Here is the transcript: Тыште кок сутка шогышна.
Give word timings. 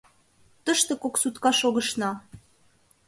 Тыште 0.65 0.93
кок 1.01 1.15
сутка 1.21 1.51
шогышна. 1.59 2.11